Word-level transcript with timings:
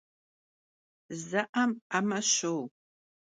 Ze'em 1.27 1.71
'eme 1.95 2.19
şou. 2.33 2.61